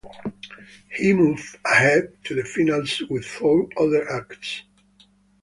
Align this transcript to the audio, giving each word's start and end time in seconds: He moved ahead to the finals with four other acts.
He 0.97 1.13
moved 1.13 1.57
ahead 1.63 2.13
to 2.23 2.33
the 2.33 2.41
finals 2.43 3.03
with 3.07 3.23
four 3.23 3.69
other 3.77 4.09
acts. 4.09 4.63